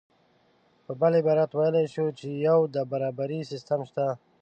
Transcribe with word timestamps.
په 0.85 0.91
بل 0.99 1.11
عبارت 1.21 1.49
ویلی 1.53 1.85
شو 1.93 2.05
چې 2.19 2.27
یو 2.47 2.59
د 2.75 2.77
برابرۍ 2.91 3.39
سیستم 3.51 3.79
شته 3.89 4.05